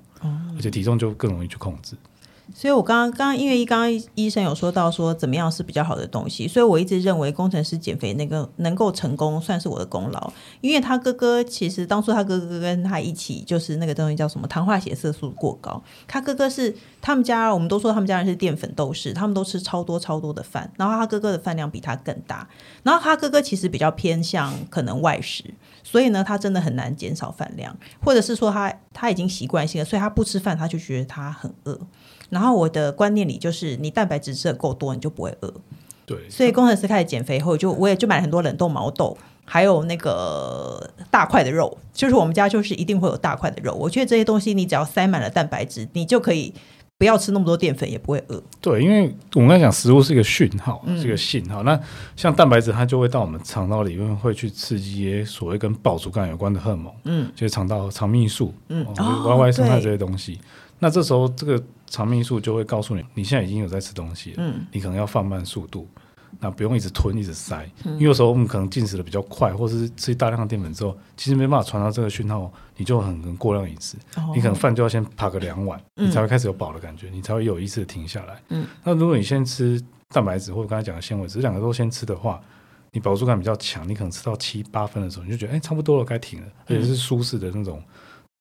[0.56, 1.96] 而且体重就更容易去控制。
[2.54, 10.34] 所以，我刚刚刚因为刚刚医生有说到说怎么样是比较好的东西，所以我一直认为工程师减肥那个能够成功算是我的功劳。
[10.60, 22.46] 因为他哥哥其实当初他哥哥跟他一起就是那个东西叫什么糖化血色素过高，他哥哥是他们家我们都说他们家人是淀粉斗士，他们都吃超多超多的饭，然后他哥哥的饭量比他更大，
[22.84, 25.46] 然后他哥哥其实比较偏向可能外食，
[25.84, 31.80] 所以呢他真的很难减少饭量，或者是说他他已经习惯性了，所以他不吃饭他就觉得他很饿。
[32.32, 35.54] 然后我的观念里就是，你蛋白质吃的够多，你就不会饿。
[36.06, 39.16] 对，所以工程师开始减肥后，就我也就买了很多冷冻毛豆，
[39.46, 43.74] 还有那个大块的肉，就是我们家就是一定会有大块的肉。
[43.76, 46.54] 我觉得这些东西你只要塞满了蛋白质，你就可以
[46.98, 48.42] 不要吃那么多淀粉，也不会饿。
[48.60, 51.64] 对，因为我们刚才讲食物是一个讯号，是一个信号。
[51.64, 51.80] 嗯、那
[52.16, 60.40] 像蛋白质，它就会到我们肠道里面，会去刺激一些所谓跟饱足感有关的荷尔蒙，嗯，就是肠道肠泌素，嗯，就是 Y Y 生态这些东西。
[60.82, 65.88] 哦、那这时候这个肠泌素就会告诉你，你现在已经有在吃东西了，嗯，你可能要放慢速度。
[66.40, 78.42] 那不用一直吞一直塞，因为有时候我们可能进食的比较快，或者是吃大量的淀粉之后，其实没办法传到这个讯号，你就很可能过量饮食，哦、你可能饭就要先扒个两碗，嗯、你才会开始有饱的感觉，你才会有意识的停下来。
[78.48, 82.42] 嗯，那如果你先吃蛋白质或者刚才讲的纤维质，这两个都先吃的话，
[82.94, 87.84] 你饱足感比较强，你可能吃到七八分的时候，你就觉得哎、欸、差不多了，该停了，而且是舒适的那种。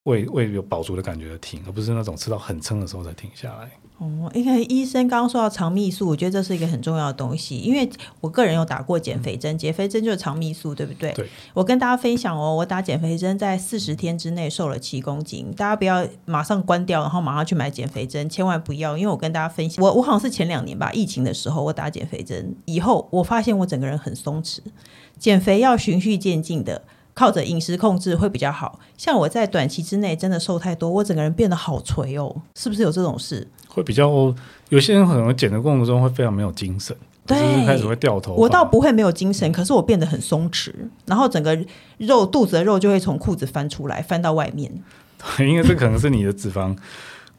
[0.05, 3.71] 胃胃有饱足的感觉的停，而不是那种吃到很撑的时候才停下来。
[3.99, 7.59] 哦，因为医生刚刚说到肠泌素，我觉得这是一个很重要的东西。
[7.59, 7.87] 因为
[8.23, 11.13] 我个人有打过减肥针，减肥针就是肠泌素，对不对？
[11.13, 11.29] 对。
[11.53, 15.53] 我跟大家分享哦，我打减肥针在四十天之内瘦了七公斤。
[15.55, 18.97] 大家不要马上关掉，然后马上去买减肥针，千万不要。
[18.97, 24.61] 因为我跟大家分享，我我好像是前两年吧，疫情的时候我打减肥针，以后我发现我整个人很松弛。
[25.19, 26.85] 减肥要循序渐进的。
[27.21, 33.47] 靠着饮食控制会比较好，像我在短期之内真的瘦太多，我整个人变得好垂哦，是不是有这种事？
[33.69, 34.09] 会比较，
[34.71, 38.33] 有些人可能减的过程中会非常没有精神，对，开始会掉头。
[38.33, 40.73] 我倒不会没有精神，可是我变得很松弛，
[41.05, 41.55] 然后整个
[41.99, 44.73] 肉肚子的肉就会从裤子翻出来，翻到外面。
[45.37, 46.75] 对， 因为这可能是你的脂肪。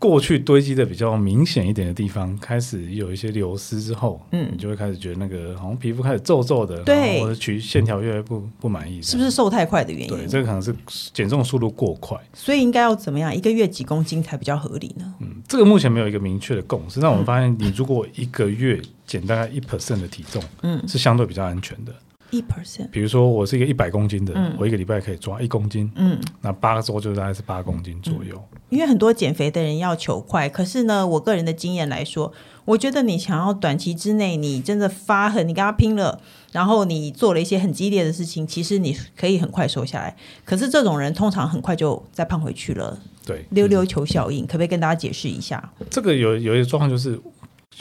[0.01, 10.07] 过去堆积的比较明显一点的地方，开始有一些流失之后，嗯，你就会开始觉得那个好像皮肤开始皱皱的，对，或者取线条越来越不不满意，是不是瘦太快的原因？
[10.07, 10.73] 对，这个可能是
[11.13, 12.17] 减重速度过快。
[12.33, 13.33] 所以应该要怎么样？
[13.33, 15.13] 一个月几公斤才比较合理呢？
[15.19, 16.99] 嗯，这个目前没有一个明确的共识。
[16.99, 21.93] 那我们发现，你如果一个月减大概一 percent 的体重，嗯，是相对比较安全的。
[22.31, 28.57] 一 percent，比如说我是一个一百公斤的，嗯、我一个礼拜可以抓一公斤，嗯，那八个周就大概是八公斤左右，嗯。
[28.69, 32.31] 因为很多减肥的人要求快，可是呢，我个人的经验来说，
[32.65, 36.21] 我觉得你想要短期之内你真的发狠，你跟他拼了，
[36.53, 40.15] 然后你做了一些很激烈的事情，其实你可以很快瘦下来。
[40.45, 45.73] 可是这种人通常很快就再胖回去了，对，溜溜球效应，可不可以跟大家解释一下？
[45.89, 47.19] 这个有有一些状况就是。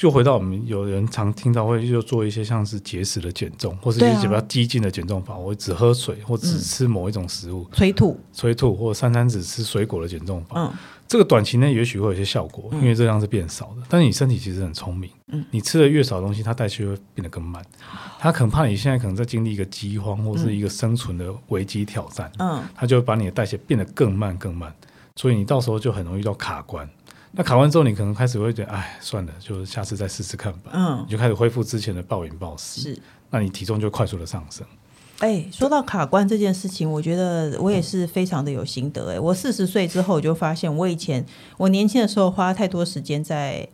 [0.00, 10.54] 就回到我们有人常听到会就做一些像是节食的减重，或是一些比较激进的减重法，我只喝水或只吃某一种食物，催吐、催吐或三餐只吃水果的减重法。
[10.58, 10.72] 嗯，
[11.06, 13.82] 这个短期内也许会有些效果，因为热量是变少的。
[13.90, 17.62] 但是你身体其实很聪明，嗯，你吃的越少的东西，它代谢会变得更慢。
[18.18, 24.74] 它可能怕你现在可能在经历一个饥荒或是一个生存的危机挑战，嗯，它就会把你的代谢变得更慢更慢，
[25.14, 26.88] 所以你到时候就很容易到卡关。
[27.32, 30.70] 那卡完之后，你可能开始会觉得，哎，算了，就下次再试试看吧。
[30.72, 32.80] 嗯，你就开始恢复之前的暴饮暴食。
[32.80, 32.98] 是，
[33.30, 34.66] 那你体重就快速的上升。
[35.20, 39.12] 哎，说到卡关这件事情，我觉得我也是非常的有心得。
[39.12, 41.24] 哎，我四十岁之后就发现，我以前
[41.56, 43.68] 我年轻的时候花太多时间在。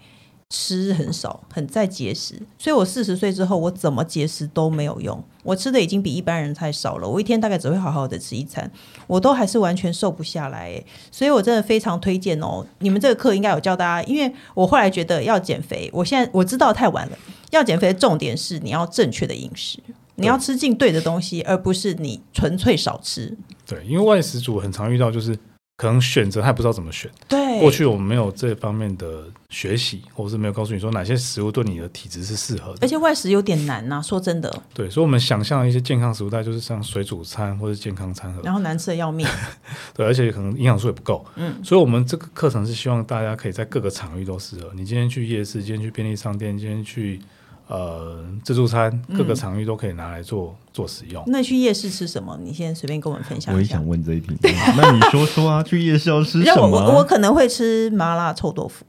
[0.51, 5.23] 吃很少，很在节食，所以我四十岁之后，我怎么节食都没有用。
[5.43, 8.71] 我吃的已经比一般人太少了，我一天大概只会好好的吃一餐，
[9.09, 10.83] 我都还是完全瘦不下来。
[11.11, 17.19] 所以我真的非常推荐哦，你们这个课应该有教大家，因为我后来觉得要减肥，我现在我知道太晚了。
[17.51, 19.79] 要减肥的重点是你要正确的饮食，
[20.15, 23.37] 你要吃进对的东西，而不是你纯粹少吃。
[23.67, 25.37] 对，因为外食族很常遇到就是。
[25.79, 27.11] 可能选择还不知道怎么选。
[27.29, 32.79] 对，过去我们没有这方面的学习，或者是没有告诉你说哪些食物对你的体质是适合的。
[32.83, 34.53] 而且外食有点难呐、啊，说真的。
[34.75, 39.27] 对，所以我们想象一些健康食物，大概就是像水煮餐或者健康餐盒，然后难吃的要命。
[39.95, 41.25] 对，而且可能营养素也不够。
[41.37, 44.71] 嗯，所以我们这个课程是希望大家可以在各个场域都适合。
[44.75, 47.21] 你今天去夜市，今天去便利商店，今天去。
[47.69, 51.21] 呃，自助餐各个场域都可以拿来做、嗯、做使用。
[51.27, 52.39] 那去夜市吃什么？
[52.41, 53.53] 你先随便跟我们分享一下。
[53.53, 54.39] 我也想问这一题。
[54.77, 56.69] 那你说说啊，去夜市要吃什么？
[56.71, 58.87] 我我可能会吃麻辣臭豆腐。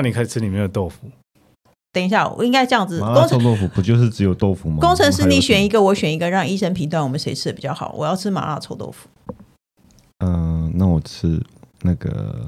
[0.00, 1.10] 那你可以吃里面的豆腐。
[1.92, 3.00] 等一下，我应该这样子。
[3.00, 4.76] 麻辣臭豆腐不就是只有豆腐吗？
[4.80, 7.92] 工程师，你选一个，我选一个，让医生评断我们谁吃的比较好。
[7.96, 9.08] 我要吃麻辣臭豆腐。
[10.18, 11.42] 嗯、呃，那我吃
[11.82, 12.46] 那个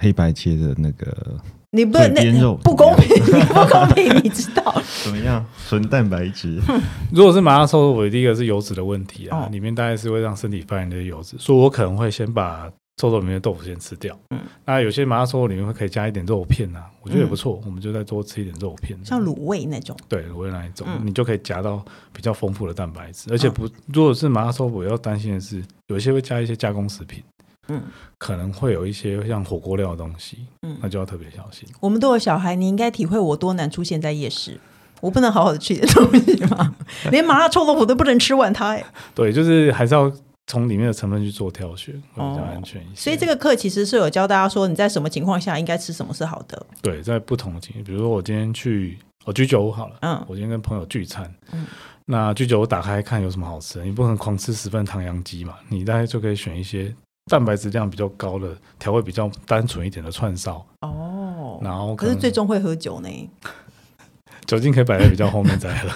[0.00, 1.38] 黑白切的那个。
[1.70, 4.82] 你不能那不公平，你不公平，你知道？
[5.04, 5.44] 怎么样？
[5.68, 6.58] 纯蛋白质。
[7.12, 14.14] 如果是麻辣臭豆腐，第一个是油脂的问题啊，哦、里面大概是会让身体发炎的油脂，所以我可能会先把臭豆里面的豆腐先吃掉。
[14.30, 19.96] 嗯，那有些麻辣臭豆里面会可以加一点肉片啊，我觉得也不错，嗯、我们就再多吃一点肉片，像卤味那种。
[20.08, 21.82] 对，卤味那一种，嗯、你就可以夹到
[22.12, 27.22] 比较丰富的蛋白质，而且不，哦、如果是麻辣臭豆腐，要担心的是，有一些会加一些加工食品。
[27.70, 27.82] 嗯，
[28.16, 31.68] 可能会有一些像火锅料的东西，嗯，那就要特别小心。
[31.80, 34.58] 我们都有小孩，你应该体会我多难出现在夜市。
[35.00, 36.74] 我不能好好的吃点东西吗？
[37.12, 38.70] 连麻辣臭豆腐都不能吃完它。
[38.70, 38.84] 哎
[39.14, 40.10] 对，就是还是要
[40.48, 42.90] 从里面的成分去做挑选，会比较安全一些。
[42.90, 46.66] 哦，所以这个课其实是有教大家说，你在什么情况下应该吃什么是好的。
[46.82, 51.64] 对，在不同的情况，比如说我今天去我居酒屋好了，嗯，我今天跟朋友聚餐，嗯，
[52.06, 56.92] 那居酒屋打开看有什么好吃的，你不可能狂吃十份唐扬鸡嘛，你大概就可以选一些。
[57.30, 63.30] 蛋白质量比较高的，调味比较单纯一点的串烧哦，然后可，可是最终会喝酒呢？
[64.48, 65.90] 酒精可以摆在比较后面再喝。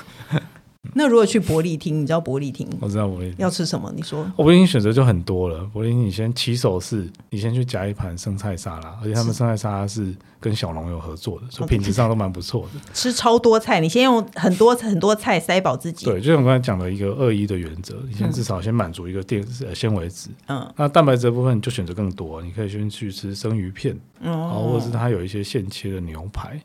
[0.94, 2.68] 那如果去伯利厅，你知道伯利厅？
[2.80, 3.92] 我知道伯利厅要吃什么？
[3.96, 5.64] 你说，伯利厅选择就很多了。
[5.72, 12.80] 伯利厅，你先起手式，你先去夹一盘生菜沙拉，而且他们生菜沙拉是跟小龙有合作的，所以品质上都蛮不错的。
[12.92, 16.04] 吃超多菜，你先用很多很多菜塞饱自己。
[16.04, 19.42] 对，就像我刚才讲的一个二一的原则，你先至少先满足一个淀
[19.74, 20.28] 纤维质。
[20.48, 26.60] 嗯，那蛋白质的部分就选择更多，你可以先去吃生鱼片，嗯，或者是它有一些现切的牛排。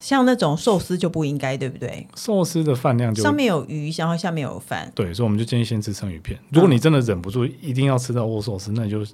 [0.00, 2.06] 像那种寿司就不应该，对不对？
[2.14, 4.90] 寿司的饭量就上面有鱼，然后下面有饭。
[4.94, 6.38] 对，所以我们就建议先吃生鱼片。
[6.50, 9.04] 如果你真的忍不住一定要吃到握寿司，那你就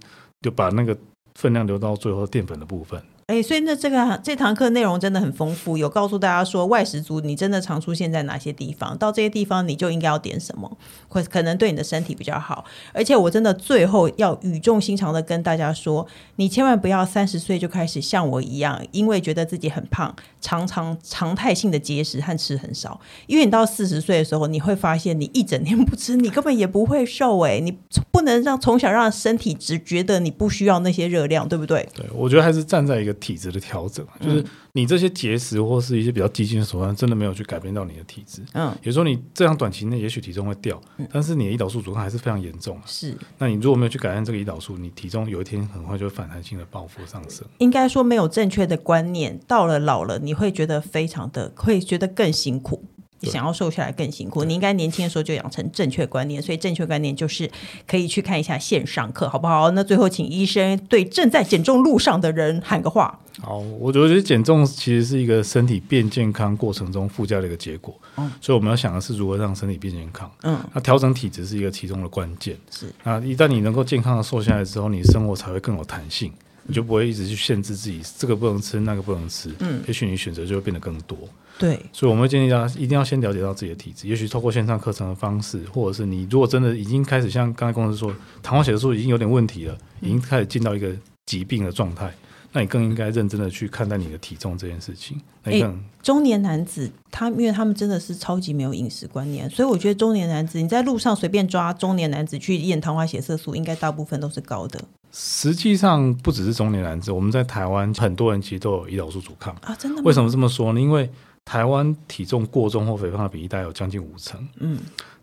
[0.43, 0.97] 就把那个
[1.35, 3.03] 分量留到最后淀粉的部分。
[3.27, 10.71] 哎，所以那这个这堂课内容真的很丰富，有告诉大家说外食族你真的常出现在哪些地方，到这些地方你就应该要点什么，
[11.09, 12.67] 会可能对你的身体比较好。
[12.93, 16.07] 而且我真的最后要语重心长的跟大家说，
[16.37, 23.01] 你千万不要三十岁就开始像我一样，因为觉得自己很胖，常常常态性的节食和吃很少。
[23.27, 27.41] 因为你到四十岁的时候，你会发现你一整天不吃，你根本也不会瘦。
[27.41, 27.75] 哎，你
[28.13, 31.89] 不能让从小让身体只觉得你不需要那些热量，对不对？
[31.95, 33.14] 对，我觉得还是站在一个。
[33.15, 38.43] 体质的调整，就是你这些节食或是一些比较激进的手段，真的没有去改变到你的体质。
[38.53, 40.81] 嗯，比如说你这样短期内也许体重会掉，
[41.13, 42.81] 但是你的胰岛素阻抗还是非常严重。
[42.87, 47.47] 是，那你如果没有去改善这个胰岛素，你体重有一天很快就会反弹性的报复上升。
[47.59, 52.85] 应该说没有正确的观念，到了老了你会觉得非常的，会觉得更辛苦。
[53.25, 56.41] 想要瘦下来更辛苦，你应该年轻的时候就养成正确观念。
[56.43, 57.51] 所以正确观念就是
[57.87, 59.71] 可以去看一下线上课，好不好？
[59.71, 63.21] 那最后请医生对正在减重路上的人喊个话。
[63.41, 67.93] 好，我觉得减重其实是一个身体变健康过程中附加的一个结果。
[68.17, 70.31] 嗯，所以我们要想的是如何让身体变健康。
[70.43, 72.57] 嗯，那调整体质是一个其中的关键。
[72.71, 76.33] 是，那一旦你能够健康的瘦下来之后，你生活才会更有弹性，
[76.67, 79.55] 你就不会一直去限制自己，这个不能吃，那个不能吃。
[79.61, 81.19] 嗯，也许你选择就会变得更多。
[81.59, 90.93] 对，所以我们会建议大家一定要先了解到自己的体质，也许透过线上课程的方式，或者是你如果真的已经开始像刚才公司说，糖化血色素已经有点问题了，已经开始进到一个
[91.27, 92.13] 疾病的状态，
[92.51, 95.21] 那你更应该认真的去看待你的体重这件事情。
[95.45, 95.73] 那
[96.03, 104.83] 中年男子他因为他们真的是超级没有饮食观念，所以我觉得中年男子你在路上随便抓中年男子去验糖化血色素，应该大部分都是高的。
[105.17, 110.03] 实际上不只是中年男子，我们在台湾很多人其实都有胰岛素阻抗啊，真的？
[110.03, 110.81] 为什么这么说呢？
[110.81, 111.09] 因为
[111.45, 114.77] 台湾体重过重或肥胖的比例大概有将近五成，嗯，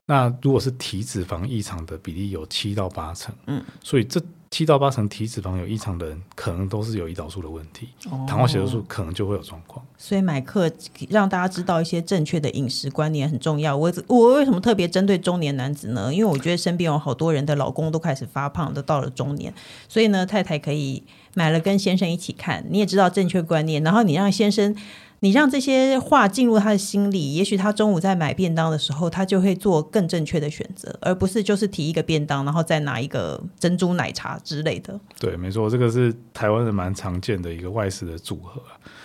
[0.06, 4.22] 那如果是体脂肪异常的比例有七到八成，嗯，所以这
[4.52, 9.84] 七到八成体脂肪有异常的人，可能都是有胰岛素的问题，哦、糖化血色素可能就会有状况。
[9.98, 10.70] 所以买课
[11.10, 13.76] 让大家知道一些正确的饮食观念很重要。
[13.76, 16.14] 我我为什么特别针对中年男子呢？
[16.14, 19.54] 因为我觉得身边有好多人的老公都开始发胖，都到了中年，
[19.88, 21.02] 所以呢，太太可以
[21.34, 24.76] 买了跟先生一起看，你也知道正确观念，然后你让先生。
[25.24, 35.00] 你让这些话进入他的心里，也许他中午在买便当的时候，他就会做更正确的选择，而不是就是提一个便当，然后再拿一个珍珠奶茶之类的。
[35.20, 38.60] 对，没错，这个是台湾人蛮常见的一个外食的组合，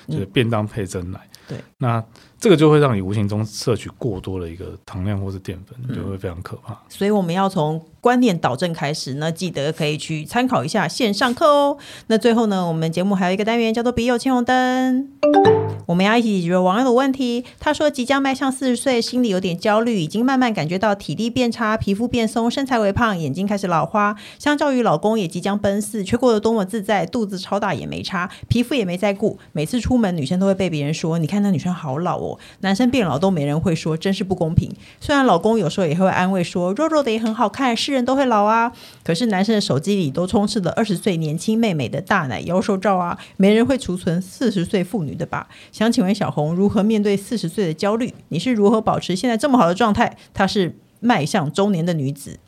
[0.08, 1.20] 就是便当配珍奶。
[1.22, 2.04] 嗯、对，那。
[2.38, 6.78] 这个就会让你无形中摄取过多的一个糖量或是淀粉，就会非常可怕。
[6.86, 11.78] 所以我们要从观念导正开始，那记得可以去参考一下线上课哦。
[12.08, 15.08] 那最后呢，我们节目还有一个单元叫做“笔友青红灯”，
[15.88, 17.42] 我们要一起解决网友的问题。
[17.58, 24.14] 他说即将迈向四十岁，心里有点焦虑，已经慢慢感觉到体力变差，皮肤变松，身材微胖，眼睛开始老花。
[24.38, 29.38] 相较于老公也即将奔四，却过得多么自在，肚子超大也没差，皮肤也没再顾。
[29.52, 34.70] 每次出出门，女生都会被别人说：“你看那女生好老哦。”男生变老都没人会说，真是不公平。
[35.00, 38.70] 虽然老公有时候也会安慰说，肉肉的也很好看，是人都会老啊。
[39.02, 45.48] 可是男生的手机里都充斥了二十岁年轻妹妹的大奶妖兽照啊，没人会储存四十岁妇女的吧？
[45.72, 48.12] 想请问小红如何面对四十岁的焦虑？
[48.28, 50.18] 你是如何保持现在这么好的状态？
[50.34, 52.38] 她是迈向中年的女子，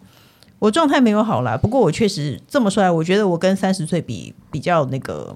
[0.59, 5.35] 我状态没有好啦，不过我确实这么说来，我觉得我跟三十岁比比较那个。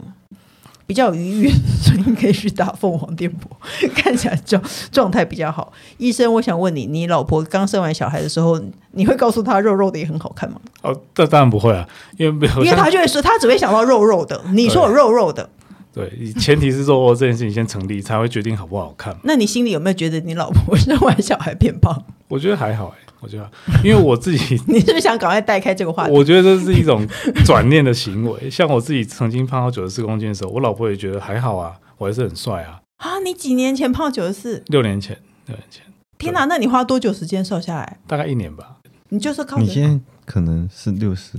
[0.92, 1.50] 比较愉悦，
[1.81, 3.50] 所以你可以去打凤凰电波，
[3.96, 5.72] 看起来状状态比较好。
[5.96, 10.61] 医生，我想问你，你老婆刚生完小孩的时候，你会告诉她肉肉的也很好看吗？
[10.83, 14.38] 哦，这当然不会啊，因为因为她就会说，她只会想到肉肉的。
[14.50, 15.48] 你说我肉肉的，
[15.94, 19.16] 对，对，前提是肉肉这件事情先成立，才会决定好不好看。
[19.22, 22.05] 那你心里有没有觉得你老婆生完小孩变胖？
[22.28, 23.12] 我觉得还好哎。
[23.23, 23.50] 我觉得，
[23.85, 26.12] 因为我自己， 你是不是想赶快带开这个话题？
[26.12, 27.06] 我觉得这是一种
[27.44, 28.50] 转念的行为。
[28.50, 32.81] 像我自己曾经胖到九十四公斤的时候，我老婆也觉得还好啊，我还是很帅啊。
[32.98, 34.62] 啊，你几年前胖九十四？
[34.66, 35.16] 六年前，
[35.46, 35.85] 六年前。
[36.18, 37.98] 天哪，那你花多久时间瘦下来？
[38.06, 38.77] 大概一年吧。
[39.08, 41.38] 你就是靠你现在可能是六十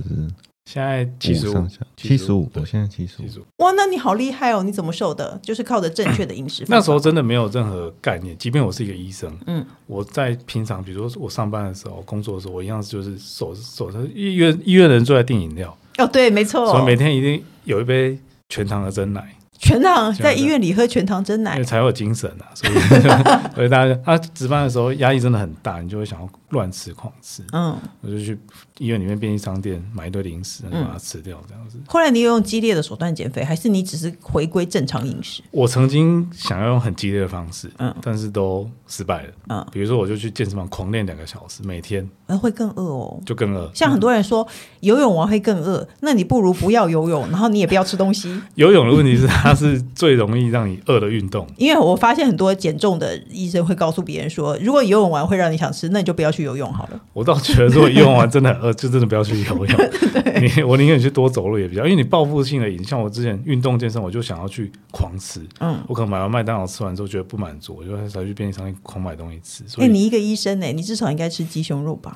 [0.64, 3.44] 现在七十五，七十五，我现在七十五。
[3.58, 4.62] 哇，那你好厉害哦！
[4.62, 5.38] 你怎么瘦的？
[5.42, 6.64] 就是靠着正确的饮食。
[6.68, 15.76] 那时候真的没有任何概念，即便我是一个医生，嗯，我在平常，比如说我上班的时候、工作的时候，我一样就是手手在医院医院的人坐在订饮料。
[15.98, 19.36] 哦，对，没错，所以每天一定有一杯全糖的真奶。
[19.64, 22.52] 全糖在医院里喝全糖真奶，才有精神啊！
[22.54, 22.74] 所以，
[23.56, 27.42] 所以大家他值班的时候压力真的很大，你就会想要乱吃狂吃。
[27.52, 28.38] 嗯，我就去
[28.76, 31.78] 医院里面便利商店买一堆零食，然后把它吃掉，这样子。
[31.88, 35.42] 后来你有用激烈的手段减肥，还是你只是回归正常饮食？
[35.50, 39.28] 我曾经想要用很激烈的方式，嗯，但是都失败了。
[39.48, 43.70] 嗯，比如说我就去健身房狂练两个小时，每天，那会更饿哦，就更饿。
[43.72, 44.46] 像很多人说
[44.80, 48.38] 游泳完会更饿，那你不如不要游泳，然后你也不要吃东西。
[48.56, 49.53] 游泳的问题是它。
[49.54, 57.00] 是最容易让你饿的运动，因为我发现很多减重的医生会告诉别人说，如果游泳完会让你想吃，那你就不要去游泳好了。
[57.12, 59.78] 我倒觉得，如果游泳完真的很饿，就真的不要去游泳。
[60.40, 65.40] 你我宁愿去多走路也比较，因为你报复性的饮，像我之前运动健身，我就想要去狂吃。
[65.60, 69.64] 嗯，我可能买完麦当劳吃完之后觉得不满足，我就才去便利商店狂买东西吃。
[69.66, 72.14] 所以、欸、你一个医生呢、欸，你至少应该吃鸡胸肉吧？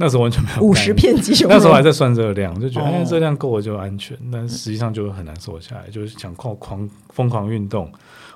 [0.00, 6.77] 那时候完全没有五十片鸡胸肉，那时候还在算热量，就觉得哎，热量够了就安全，但实际上就很难瘦下来，就是想靠狂
[7.10, 7.90] 疯狂运动，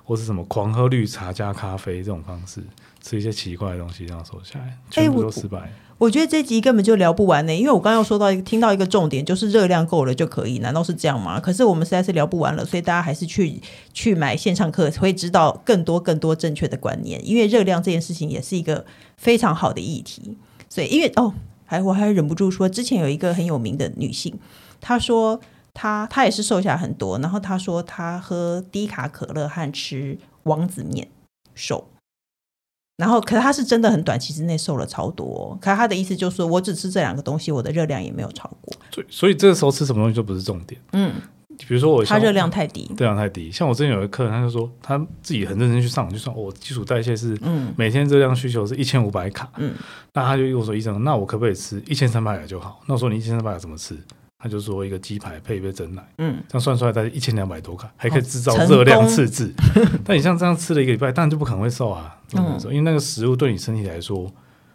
[0.04, 2.62] 或是什么狂喝绿茶加咖啡这种方式，
[3.02, 5.72] 吃一些奇怪的东西这样瘦下来，全部都失败。
[5.98, 11.38] 我觉得这集根本就聊不完呢，因为我刚刚又说到一个，听到一个重点，就是热量够了就可以，难道是这样吗？
[11.38, 13.60] 可是我们实在是聊不完了，所以大家还是去
[13.92, 17.20] 去买线上课，会知道更多更多正确的观念。
[17.28, 18.84] 因为热量这件事情也是一个
[19.16, 20.36] 非常好的议题，
[20.68, 21.34] 所以因为哦。
[21.64, 24.38] 还我还忍不住说，之前有一个很有名的女性，
[24.78, 25.40] 她说
[25.74, 31.08] 她她也是瘦下来很多，然后他说他喝低卡可乐和吃王子面
[31.54, 31.88] 瘦，
[32.96, 41.12] 然后可是他是真的很短期之内瘦了超多哦，可是他的意思就是说我只吃这两个东西，我的热量也没有超过，所以所以这个时候吃什么东西就不是重点，嗯。
[41.68, 43.52] 比如说我，他热量太低，热量太低。
[43.52, 49.74] 像我之前有一个客人，他就说他自己很认真去上网，就算我基础代谢是，嗯每天热量需求是一千五百卡，嗯，
[50.14, 52.80] 那他就跟我说医生，那我可不可以吃一千三百卡就好？
[52.86, 53.94] 那我说你一千三百卡怎么吃？
[54.42, 59.54] 他就说一个鸡排配一杯整奶，嗯，这样算出来大概一千两百多卡，还可以制造热量赤字。
[60.04, 64.32] 但你像这样吃了一个礼拜，当然就不可能会瘦啊，嗯，因为那个食物对你身体来说。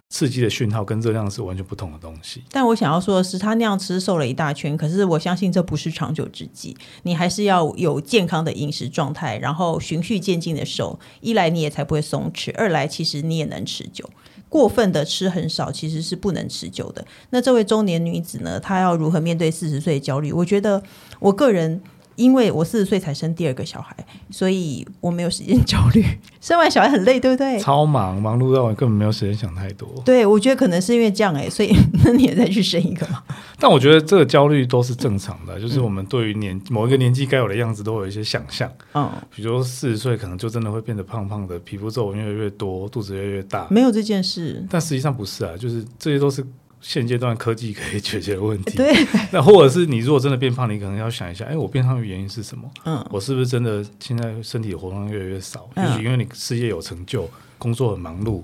[0.09, 2.41] 刺激的讯号跟热量是完全不同的东西。
[2.49, 6.73] 但我想要说的是，他那样吃瘦了一大圈，可是我相信这不是长久之计。
[7.03, 10.97] 你还是要有健康的饮食状态，然后循序渐进的瘦。
[11.19, 14.09] 一来你也才不会松弛，二来其实你也能持久。
[14.49, 17.05] 过分的吃很少其实是不能持久的。
[17.29, 18.59] 那这位中年女子呢？
[18.59, 20.31] 她要如何面对四十岁的焦虑？
[20.31, 20.81] 我觉得
[21.19, 21.81] 我个人。
[22.17, 23.95] 因为我四十岁才生第二个小孩，
[24.29, 26.03] 所以我没有时间 焦虑。
[26.41, 27.57] 生完小孩很累，对不对？
[27.59, 29.87] 超忙，忙碌到我根本没有时间想太多。
[30.03, 31.71] 对，我觉得可能是因为这样哎，所以
[32.03, 33.23] 那你也再去生一个嘛。
[33.59, 38.71] 但我觉得这个焦虑都是正常的，就是我们对于年某一个年纪该有的样子都有一些想象。
[38.93, 43.67] 嗯，比如说四十岁可能就真的会变得胖胖的，皮肤皱纹越来越多，肚子越来越大。
[43.69, 46.45] 没有这件事，但实际上不是啊，就是这些都是。
[46.87, 49.05] 现阶段科技可以解决的问题，对。
[49.29, 52.63] 那或者是你如果真的变胖，你可能要想一下，哎，我变胖的原因是什么？
[52.85, 55.69] 嗯，我是不是真的现在身体活动越来越少？
[55.75, 58.41] 也许因为你事业有成就，工作很忙碌，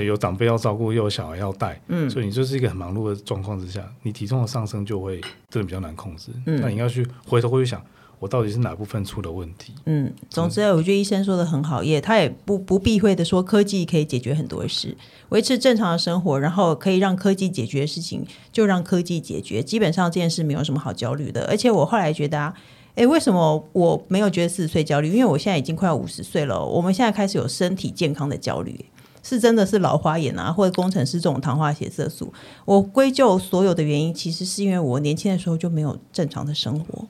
[0.00, 6.30] 有长辈要照顾，又有小孩要带，嗯，所以你就是一个很忙碌的状况之下，你体重的上升就会真的比较难控制。
[6.46, 7.82] 嗯，那你要去回头回去想。
[8.20, 9.72] 我到底是哪部分出了问题？
[9.86, 14.94] 嗯，总之，我觉得医生说的很好，也他也不不避讳的说，科技可以解决很多事，
[15.30, 19.62] 维持正常的生活，然后可以让科技解决的事情，就让科技解决。
[19.62, 21.46] 基本上这件事没有什么好焦虑的。
[21.46, 22.54] 而且我后来觉得啊，
[22.96, 25.08] 诶，为什么我没有觉得四十岁焦虑？
[25.08, 28.84] 因为我现在已经快要五十岁了，我们现在开始有身体健康的焦虑，
[29.22, 32.30] 是真的是老花眼啊，或者工程师这种糖化血色素。
[32.66, 37.06] 我归咎所有的原因，其实是因为我年轻的时候就没有正常的生活。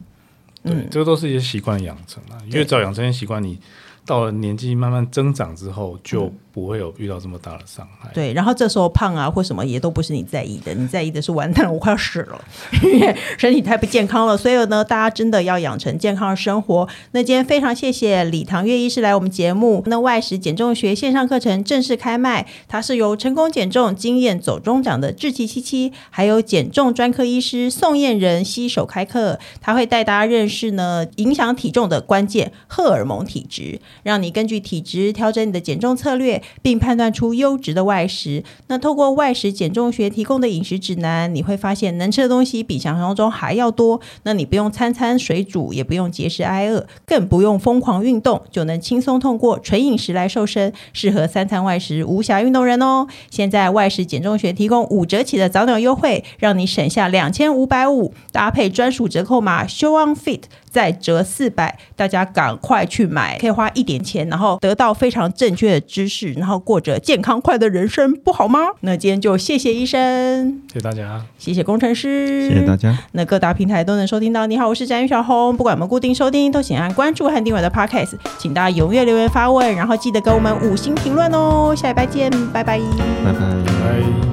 [0.63, 3.59] 对，嗯、这个都是一些习惯养成啊，越早养成一些习惯，你
[4.05, 6.33] 到了年纪慢慢增长之后就。
[6.53, 8.11] 不会有遇到这么大的伤害。
[8.13, 12.45] 对，然后这时候胖啊或什么也都不是你在意的，你在意的是完蛋了，我快要死了，
[12.83, 14.37] 因 为身体太不健康了。
[14.37, 16.89] 所以呢，大家真的要养成健康的生活。
[17.13, 19.83] 那今天非常谢谢李唐月医师来我们节目。
[19.87, 36.40] 那外食减重学线上课程正式开卖，它是由成功减重、经验走中奖的志祺七七，还有减重专科医师宋燕仁携手开课，他会带大家认识呢影响体重的关键荷尔蒙体质，让你根据体质调整你的减重策略。
[36.63, 38.43] 并判断出优质的外食。
[38.69, 44.01] 那透过外食减重学提供的饮食指南，你会发现能吃的东西比想象中还要多。
[44.23, 53.07] 那你不用餐餐水煮，也不用节食挨饿，更不用疯狂运动，就能轻松通过纯饮食来瘦身，适合三餐外食无暇运动人哦。
[53.31, 60.43] 现在外食减重学提供五折起的早鸟优惠，让你省下两千五百五，搭配专属折扣码 ShowOnFit。
[60.71, 68.61] 再折四百，大家赶快去买，可以花一点钱，然后得到非常正确的知识，然后过着健康快乐的人生，不好吗？
[68.81, 72.97] 那今天就谢谢医生，谢谢大家，谢谢工程师，谢谢大家。
[73.13, 74.47] 那各大平台都能收听到。
[74.47, 81.75] 你好，我是詹宇小红，不管我们固定收听，都请按关注和订阅的 Podcast，请大家踊跃留言发问，然后记得给我们五星评论哦。
[81.77, 82.79] 下礼拜见，拜拜，
[83.25, 84.30] 拜拜，拜。